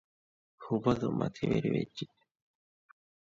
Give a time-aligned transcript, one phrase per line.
[0.63, 2.05] ހުބަލު މަތިވެރިވެއްޖެ